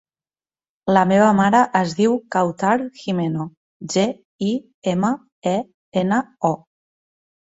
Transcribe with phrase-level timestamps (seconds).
[0.97, 3.45] La meva mare es diu Kawtar Gimeno:
[3.95, 4.05] ge,
[4.47, 4.49] i,
[4.93, 5.11] ema,
[5.55, 5.55] e,
[6.05, 6.55] ena, o.